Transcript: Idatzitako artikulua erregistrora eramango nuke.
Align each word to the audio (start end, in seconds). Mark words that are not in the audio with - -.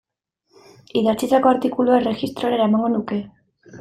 Idatzitako 1.01 1.51
artikulua 1.51 1.99
erregistrora 2.05 2.59
eramango 2.67 2.91
nuke. 2.95 3.21